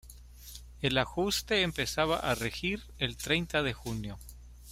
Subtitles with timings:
[0.81, 4.17] El ajuste empezaba a regir el treinta de junio.